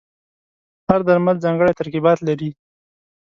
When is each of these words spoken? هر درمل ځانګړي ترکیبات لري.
هر 0.89 0.99
درمل 1.07 1.35
ځانګړي 1.43 1.73
ترکیبات 1.79 2.19
لري. 2.27 2.49